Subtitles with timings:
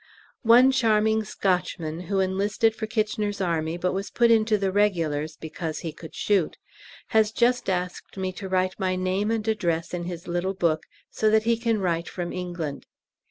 [0.41, 5.81] One charming Scotchman, who enlisted for K.'s Army, but was put into the Regulars because
[5.81, 6.57] he could shoot,
[7.09, 11.29] has just asked me to write my name and address in his little book so
[11.29, 12.87] that he can write from England.